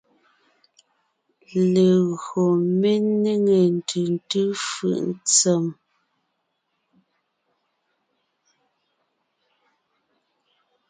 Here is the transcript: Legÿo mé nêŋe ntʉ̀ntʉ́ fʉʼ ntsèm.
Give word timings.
Legÿo 1.73 2.43
mé 2.79 2.91
nêŋe 3.23 3.57
ntʉ̀ntʉ́ 3.77 4.45
fʉʼ 4.67 4.97
ntsèm. 5.09 5.63